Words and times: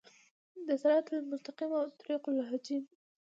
د 0.67 0.69
صراط 0.81 1.07
المستقیم 1.11 1.71
او 1.79 1.83
طریق 1.99 2.23
الجحیم 2.29 2.83